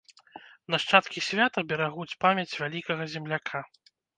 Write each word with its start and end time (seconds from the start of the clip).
Нашчадкі 0.75 1.19
свята 1.27 1.65
берагуць 1.73 2.17
памяць 2.25 2.49
вялікага 2.61 3.03
земляка. 3.17 3.65